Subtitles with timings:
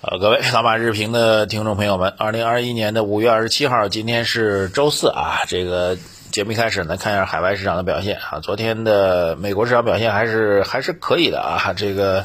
[0.00, 5.40] 呃，各位老马日评的听众朋友们，二零二一年的五月二十七号，今天是周四啊。
[5.48, 5.98] 这个
[6.30, 8.38] 节目一开始呢，看一下海外市场的表现啊。
[8.38, 11.72] 昨天的美国市场表现还是还是可以的啊。
[11.76, 12.24] 这个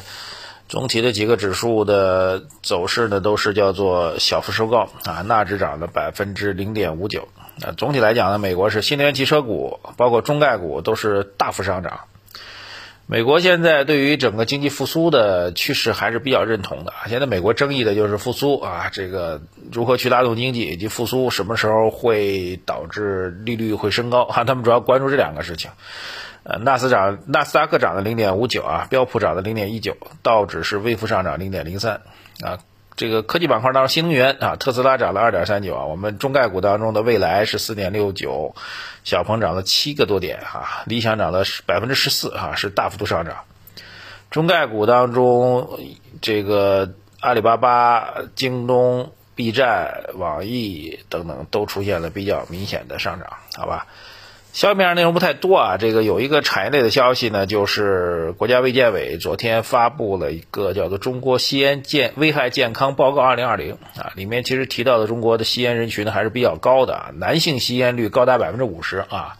[0.68, 5.22] 总体的几个指数的走势呢，都是叫做小幅收高啊。
[5.22, 7.26] 纳指涨了百分之零点五九
[7.60, 7.74] 啊。
[7.76, 12.02] 总体来讲呢，美国是新能源汽车股，包括中概股都是大幅上涨。
[13.06, 16.92] 美国现在对于整个经济复苏的趋势还是比较认同的。
[17.06, 24.44] 现在美国争议的就是复苏啊，这个如何去拉动经济以及复苏什么时候会导致利率会升高啊？
[24.44, 25.70] 他们主要关注这两个事情。
[26.44, 32.00] 呃，纳斯涨，纳斯达克涨了零点五九啊，标普涨了零点一九，道指是微幅上涨零点零三
[32.42, 32.58] 啊。
[32.96, 35.84] 这个科技板块当中，新能源啊，特斯拉涨了二点三九啊。
[35.84, 38.54] 我们中概股当中的蔚来是四点六九，
[39.02, 43.38] 小鹏涨了七个多点哈，理想涨了百分之十四哈，是大幅度上涨。
[44.30, 45.80] 中概股当中，
[46.20, 53.86] 这个阿里巴巴、京东、B 站、网易等等都出现了比较明显的上涨，好吧？
[54.54, 69.38] 消息面上内容不太多啊，这个有一个产业类的消息呢，就是国家卫健委昨天发布了一个叫做《中国吸烟健危害健康报告二零二零》啊，里面其实提到的中国的吸烟人群呢还是比较高的，男性吸烟率高达百分之五十啊，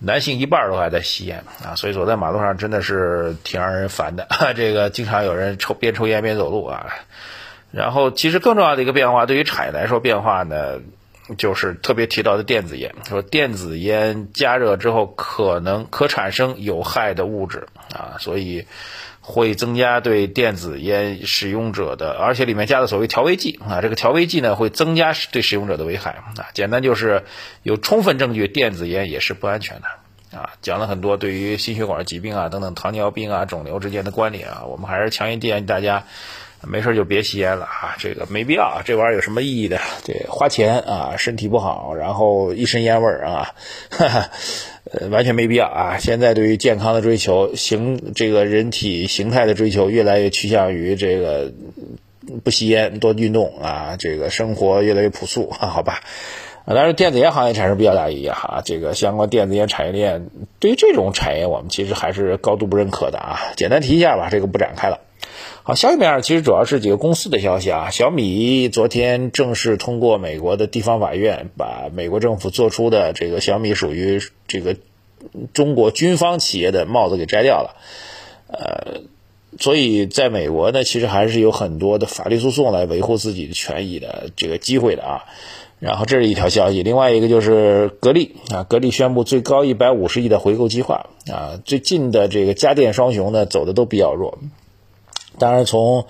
[0.00, 6.86] 男性一半都还在吸烟啊，所以走在马路上真的是挺让人烦的， 这个经常有人抽边抽烟边走路啊，
[7.70, 10.80] 然后其实更重要的一个变化，对于产业来说变化呢。
[11.36, 18.66] 就是特别提到的电子烟，说电子烟加热之后可能可产生有害的物质啊，所以
[19.20, 26.50] 会增加对电子烟使用者的，而且里面加的所谓调味剂啊，这个调味剂呢会增加对使用者的危害啊。
[26.54, 27.24] 简单就是
[27.62, 29.86] 有充分证据电子烟也是不安全的
[30.32, 36.04] 啊，讲了很多对于心血管疾病啊等等糖尿病啊肿瘤之间的关联啊，我们还是强烈建议大家。
[36.64, 39.80] 没事就别吸烟了啊，这个没必要，这玩意儿有什么意义的？
[40.04, 43.54] 这花钱啊，身体不好，然后一身烟味儿啊，
[43.90, 44.30] 哈哈，
[44.92, 45.98] 呃，完全没必要啊。
[45.98, 51.52] 现在对于健康的追求，形这个人体形态的追求，越来越趋向于这个
[52.44, 55.98] 不吸烟、多运动啊，这个生活越来越朴素，好吧？
[56.64, 60.30] 啊，当然电子烟行业产生比较大意义哈，这个相关电子烟产业链
[60.60, 63.38] 对于这种产业，我们其实还是高度不认可的啊。
[63.56, 65.00] 简单提一下吧，这个不展开了。
[65.64, 67.90] 好，消息面其实主要是几个公司的消息啊。
[67.90, 74.76] 小米昨天正式通过美国的地方法院，把美国政府做出的这个小米属于这个
[75.52, 77.76] 中国军方企业的帽子给摘掉了。
[78.48, 79.02] 呃，
[79.58, 85.24] 所以在美国呢，其实还是有很多的法律诉讼来维护自己的权益的这个机会的啊。
[85.82, 91.58] 然后这是一条消息，另外一个就是格力啊，格力宣布最高一百五十亿的回购计划啊。
[91.64, 94.38] 最近的这个家电双雄呢，走的都比较弱。
[95.38, 96.06] 当然，从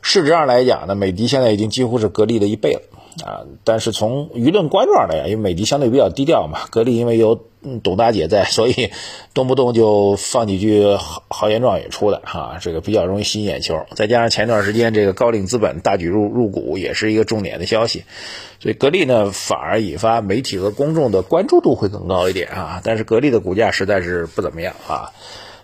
[0.00, 2.80] 市值上来讲呢，美的现在已经几乎是格力的一倍了
[3.24, 3.44] 啊。
[3.64, 7.46] 但是从舆论关注上来讲，因为美的相对比较低调嘛，格力因为有
[7.82, 8.90] 董大姐在， 所以
[9.34, 13.84] 动不动就放几句豪豪言壮语出来哈，这个比较容易吸引眼球。
[13.94, 18.04] 再加上前段时间这个高瓴资本大举入入股，也是一个重点的消息，
[18.60, 22.80] 所以格力呢反而引发媒体和公众的关注度会更高一点啊。
[22.82, 25.12] 但是格力的股价实在是不怎么样啊。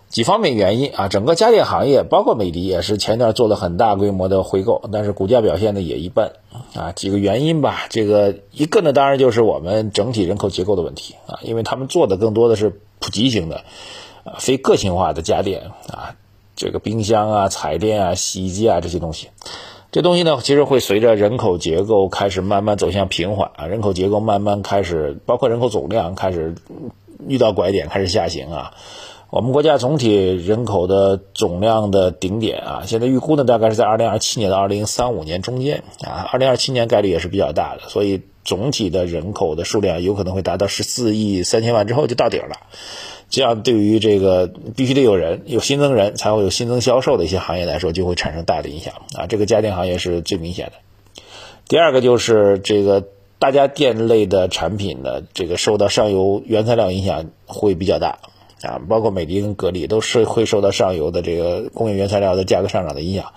[0.09, 6.33] 几方面原因啊，整个家电行业，包括美的也是前段做了很大规模的回购，但是股价表现呢也一般
[6.75, 6.93] 啊。
[6.93, 13.65] 几个原因吧，这个一个呢，当然就是我们整体人口结构的问题啊，因为他们做的更多的是普及型的
[14.25, 16.17] 啊，非个性化的家电啊，
[16.57, 19.29] 这个冰箱啊、彩电啊、洗衣机啊这些东西，
[19.93, 26.55] 这东西呢，其实会随着人口结构开始慢慢走向平缓啊，人口结构慢慢开始，包括人口总量开始
[27.27, 28.73] 遇到拐点，开始下行啊。
[29.31, 42.57] 我们国家总体人口的总量的顶点啊，现在预估呢大概是在二零二七年到二零三五年中间啊，二零二七年概率也是比较大的，所以总体的人口的数量有可能会达到十四亿三千万之后就到顶了。
[43.29, 49.27] 这样对于这个必须得有人有新增人才会有新增销售的一些行业来说，就会产生大的影响啊。
[49.27, 50.73] 这个家电行业是最明显的。
[51.69, 53.05] 第二个就是这个
[53.39, 58.21] 大家电类的产品呢，这个受到上游原材料影响会比较大。
[58.63, 63.33] 啊，包括美的跟格力都是会受到上游的这个工业原材料的价格上涨的影响，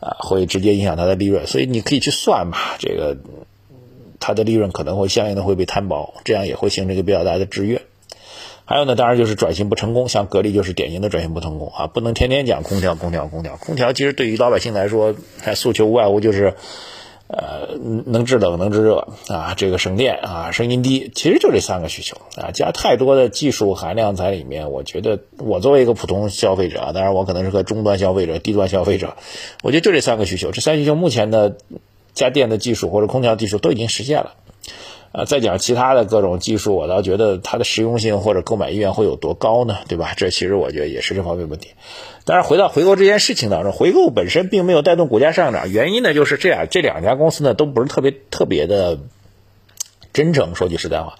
[0.00, 1.46] 啊，会直接影响它的利润。
[1.46, 3.16] 所以你可以去算嘛，这个
[4.20, 7.80] 它的利润可能会相应的会被摊薄，这样也会形成一个比较大的制约。
[8.64, 13.94] 还有呢，当然就是转型不成功，像格力就是典型的转型不成功啊，不能天天讲空调，空调，空调，空调。
[13.94, 16.52] 其实对于老百姓来说，它诉求无外乎就是
[17.28, 17.76] 呃，
[18.06, 29.16] 能制冷能制热啊，这个省电啊，声音低，其实就这三个需求啊，加太多的技术含量在里面，我觉得我作为一个普通消费者，当然我可能是个中端消费者、低端消费者，
[29.62, 31.58] 我觉得就这三个需求，这三个需求目前的
[32.14, 34.32] 家电的技术或者空调技术都已经实现了。
[35.10, 39.78] 啊，再讲其他的各种技术，我倒觉得它的实用性或者购买意愿会有多高呢？
[39.88, 40.12] 对吧？
[40.16, 41.70] 这其实我觉得也是这方面问题。
[42.24, 48.98] 但是，回到回购这件事情当中，回购本身并没有带动股价上涨，原因呢就是这样，这两家公司呢都不是特别特别的
[50.12, 50.54] 真诚。
[50.54, 51.18] 说句实在话。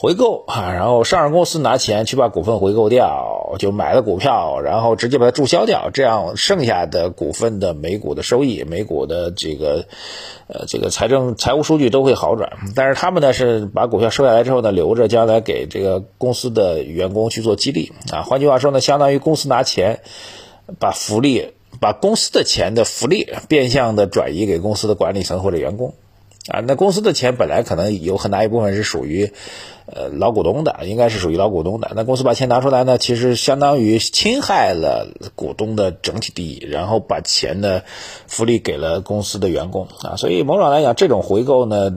[0.00, 9.86] 回购啊，然后上市公司拿钱去把股份回购掉，就买了股票，然后直接把它注销掉，这样剩下的股份的每股的收益、每股的这个
[10.46, 12.52] 呃这个财政财务数据都会好转。
[12.76, 18.22] 但是他们呢是把股票收下来之后呢，留着将来给这个公司的员工去做激励啊。
[18.22, 19.98] 换句话说呢，相当于公司拿钱
[20.78, 25.94] 把福利、把公司的钱的福利变相的转移给公司的管理层或者员工。
[26.48, 29.32] 啊，那公司的钱本来可能有很大一部分是属于，
[29.84, 31.92] 呃，老股东的，应该是属于老股东的。
[31.94, 37.84] 那公司把钱拿出来呢，其实相当于侵害了股东的整体利益，然后把钱的
[38.26, 40.16] 福利给了公司的员工啊。
[40.16, 41.92] 所以某种来讲，这种回购呢，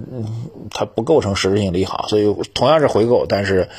[0.69, 2.07] 它不构成实质性利好。
[2.09, 3.69] 所以同样是回购，但是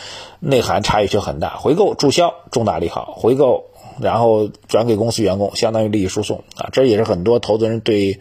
[0.41, 1.59] 内涵差异却很大。
[1.59, 3.65] 回购注销重大利好，回购
[4.01, 6.71] 然后转给公司员工，相当于利益输送啊。
[6.73, 8.19] 这也是很多投资人对。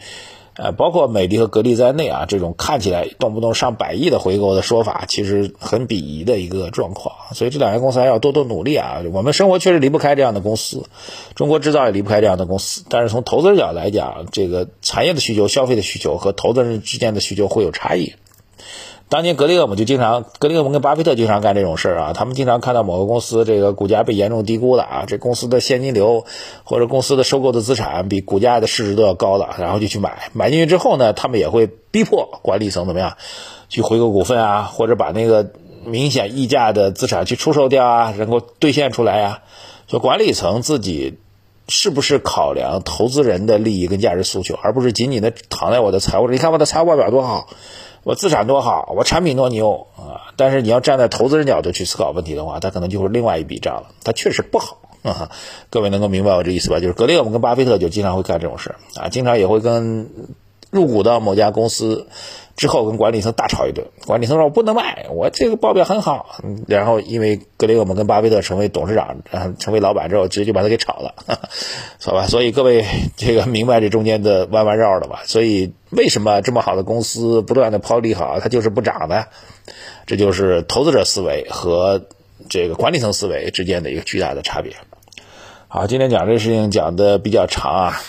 [0.55, 7.15] 呃，包括美的和格力在内啊，这种看起来动不动上百亿的回购的说法，其实很鄙夷的一个状况。
[7.33, 9.01] 所以这两家公司还要多多努力啊。
[9.13, 10.85] 我们生活确实离不开这样的公司，
[11.35, 12.83] 中国制造也离不开这样的公司。
[12.89, 18.13] 但是从投资人角度来讲，这个产业的需求、消费的需求和投资人之间的需求会有差异。
[19.11, 22.13] 当年格雷厄姆就经常，格雷厄姆跟巴菲特经常干这种事儿啊。
[22.13, 26.23] 他们经常看到某个公司这个股价被严重低估了啊，这公司的现金流
[26.63, 30.29] 或者公司的收购的资产比股价的市值都要高了，然后就去买。
[30.31, 33.17] 买进去之后呢，他们也会逼迫管理层怎么样
[33.67, 35.51] 去回购股份啊，或者把那个
[35.83, 39.39] 明显溢价的资产去出售掉啊，能够兑现出来呀。
[39.87, 41.17] 就管理层自己
[41.67, 47.49] 是不是考量投资人的利益跟价值诉求，而不是仅仅的躺在我的财务你看我的财务报表多好。
[48.03, 50.33] 我资产多好，我产品多牛啊！
[50.35, 53.91] 但是你要站在投资人角度去思考问题的话，它可能就是另外一笔账了。
[54.03, 55.29] 它确实不好 啊！
[55.69, 56.79] 各位能够明白我这意思吧？
[56.79, 60.09] 就是格雷厄姆跟巴菲特就经常会干这种事啊，经常也会跟
[60.71, 62.07] 入股到某家公司。
[62.57, 69.23] 之后跟管理层大吵一顿，管理层说：“我不能卖，我这个报表很好。”然后因为格雷厄姆跟巴菲特成为董事长，
[69.57, 71.15] 成为老板之后，直接就把他给炒了，
[72.03, 72.27] 好吧？
[72.27, 72.85] 所以各位
[73.15, 75.21] 这个明白这中间的弯弯绕的吧？
[75.25, 79.23] 所以为什么这么好的公司不断的抛利好，它就是不涨呢？
[80.05, 82.03] 这就是投资者思维和
[82.47, 84.75] 这个管理层思维之间的一个巨大的差别。
[85.67, 88.01] 好，今天讲这事情讲的比较长啊。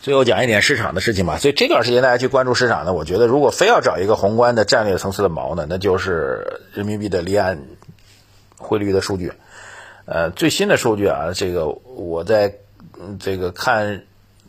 [0.00, 1.38] 最后讲一点市场的事情吧。
[1.38, 7.66] 所以这段时间大家去关注市场呢，我觉得如果非要找一个宏观的战略层次的毛呢，那就是人民币的离岸
[8.56, 9.32] 汇率的数据。
[10.06, 12.54] 呃，最新的数据啊，这个我在
[13.18, 14.04] 这个看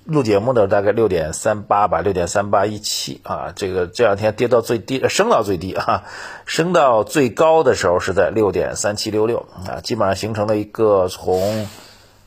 [0.06, 6.04] 录节目的大概六点三八吧，六点三八一七啊，这个这两天跌到最低，升到最低啊，
[6.46, 11.68] 升到最高的时候是在六点三七六六啊，基本上形成了一个从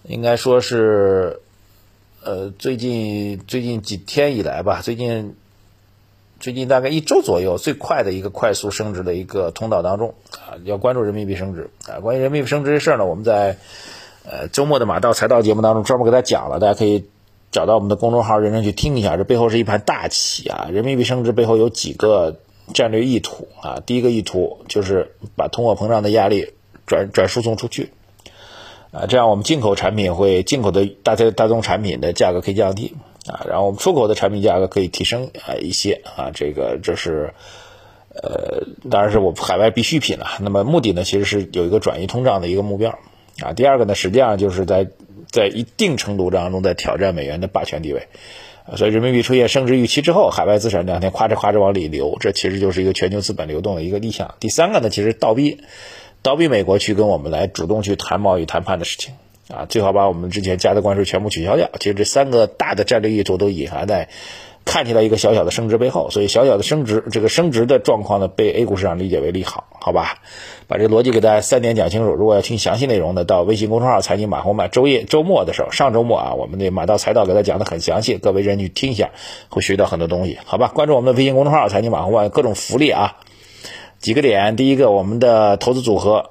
[0.03, 1.41] 应该说是。
[2.25, 5.35] 呃，最近最近几天以来吧，最近
[6.39, 11.99] 最近大概一周左右，最快的一个快速升值的一个通道当中啊，要关注人民币升值啊。
[11.99, 13.59] 关于人民币升值这事儿呢，我们在
[14.25, 17.05] 呃周末的马道财道节目当中专门给大家讲了，大家可以
[17.51, 19.17] 找到我们的公众号认真去听一下。
[19.17, 20.69] 这背后是一盘大棋啊！
[20.73, 22.39] 人民币升值背后有几个
[22.73, 23.83] 战略意图啊？
[23.85, 26.53] 第一个意图就是把通货膨胀的压力
[26.87, 27.91] 转转输送出去。
[28.93, 32.95] 啊，这样我们进口产品会进口的大大大宗产品的价格可以降低
[33.27, 37.33] 啊，然后我们出口的产品价格可以提升啊一些啊，这个这是
[38.15, 40.27] 呃，当然是我海外必需品了。
[40.41, 42.99] 那么目的呢，其实是有一个转移通胀的一个目标
[43.43, 43.55] 啊。
[43.55, 44.89] 第二个呢，实际上就是在
[45.31, 48.09] 在一定程度当中在挑战美元的霸权地位。
[48.77, 54.35] 所以人民币出现升值预期之后，海外资产这两天夸哧夸哧往里流，这其实就是一个全球资本流动的一个立项。
[54.39, 55.63] 第三个呢，其实倒逼。
[56.23, 59.15] 倒逼美国去跟我们来主动去谈贸易谈判的事情
[59.49, 61.69] 啊，最好把我们之前加的关税全部取消掉。
[61.81, 64.09] 其实这三个大的战略意图都隐含在
[64.65, 70.19] 看起来一个小小的升值背后，所以小小的升值，这个升值的状况呢，被 A 股市场理解为利好，好吧？
[70.69, 72.13] 把这逻辑给大家三点讲清楚。
[72.13, 79.11] 如果要听详细内容的，到微信公众号“财经马红漫”，周夜周末的时候，上周末啊，我们的马道财道给他讲的很详细，各位认真去听一下，
[79.49, 80.69] 会学到很多东西，好吧？
[80.69, 83.17] 关注我们的微信公众号“财经马红漫”，各种福利啊。
[84.03, 86.31] 几个点，第一个，我们的投资组合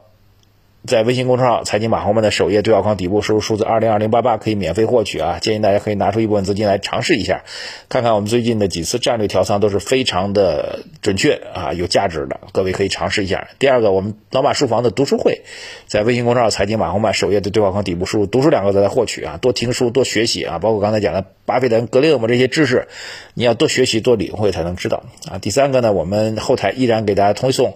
[0.84, 7.44] 在微信公众号财经马红们的首页对话框底部输入数字二零二零八八可以免费获取啊，建议大家可以拿出一部分资金来尝试一下，
[7.88, 13.50] 看看我们最近的几次战略调仓都是非常的准确啊，有价值的，各位可以尝试一下。
[13.60, 15.44] 第二个，我们老马书房的读书会，
[15.86, 22.88] 在微信公众号财经马红们首页的对话框底部输入“读书”两个字来获取啊，多听书多学习啊，包括刚才讲的巴菲特、格雷厄姆这些知识，
[23.36, 25.38] 你要多学习多领会才能知道啊。
[25.38, 27.76] 第三个呢，我们后台依然给大家推送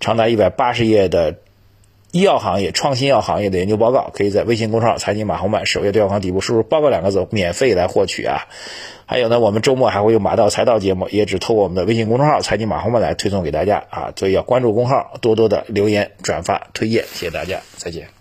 [0.00, 1.34] 长达一百八十页的。
[2.16, 8.46] 医药行业、创新药行业的研究报告，可以在微信公众号“财经马红漫”首页对话框底部输入“报告”两个字，免费来获取啊。
[9.04, 14.12] 还有呢，我们周末还会有马道财道节目，也只通过我们的微信公众号“财经马红漫”来推送给大家啊。
[14.16, 18.15] 所以要关注公号，多多的留言、转发、推荐，谢谢大家，再见。